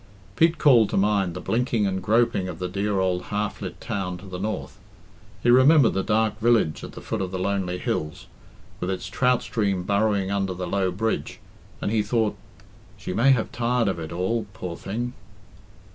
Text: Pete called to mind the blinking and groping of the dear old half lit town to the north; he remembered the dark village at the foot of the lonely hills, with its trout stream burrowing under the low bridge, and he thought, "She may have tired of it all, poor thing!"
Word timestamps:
Pete 0.35 0.57
called 0.57 0.89
to 0.89 0.97
mind 0.97 1.35
the 1.35 1.39
blinking 1.39 1.85
and 1.85 2.01
groping 2.01 2.49
of 2.49 2.57
the 2.57 2.67
dear 2.67 2.99
old 2.99 3.25
half 3.25 3.61
lit 3.61 3.79
town 3.79 4.17
to 4.17 4.25
the 4.25 4.39
north; 4.39 4.79
he 5.43 5.51
remembered 5.51 5.93
the 5.93 6.01
dark 6.01 6.39
village 6.39 6.83
at 6.83 6.93
the 6.93 7.01
foot 7.01 7.21
of 7.21 7.29
the 7.29 7.37
lonely 7.37 7.77
hills, 7.77 8.25
with 8.79 8.89
its 8.89 9.05
trout 9.07 9.43
stream 9.43 9.83
burrowing 9.83 10.31
under 10.31 10.55
the 10.55 10.65
low 10.65 10.89
bridge, 10.89 11.39
and 11.83 11.91
he 11.91 12.01
thought, 12.01 12.35
"She 12.97 13.13
may 13.13 13.29
have 13.29 13.51
tired 13.51 13.87
of 13.87 13.99
it 13.99 14.11
all, 14.11 14.47
poor 14.53 14.75
thing!" 14.75 15.13